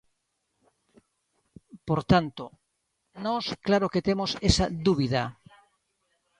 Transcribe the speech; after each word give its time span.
Por 1.87 1.99
tanto, 2.11 2.43
nós 3.25 3.45
claro 3.65 3.91
que 3.93 4.05
temos 4.07 4.31
esa 4.49 4.65
dúbida. 4.87 5.23